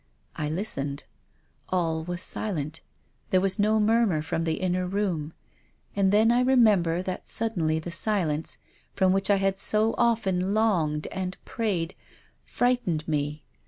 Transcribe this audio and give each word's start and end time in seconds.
I 0.35 0.49
listened. 0.49 1.03
All 1.69 2.03
was 2.03 2.23
silent. 2.23 2.81
There 3.29 3.39
was 3.39 3.59
no 3.59 3.79
murmur 3.79 4.23
from 4.23 4.45
the 4.45 4.55
inner 4.55 4.87
room. 4.87 5.31
And 5.95 6.11
then 6.11 6.31
I 6.31 6.41
re 6.41 6.55
member 6.55 7.03
that 7.03 7.27
suddenly 7.27 7.77
the 7.77 7.91
silence, 7.91 8.57
for 8.95 9.07
which 9.09 9.29
I 9.29 9.35
had 9.35 9.59
so 9.59 9.93
often 9.99 10.55
longed 10.55 11.05
and 11.11 11.37
prayed, 11.45 11.93
frightened 12.43 13.07
me. 13.07 13.43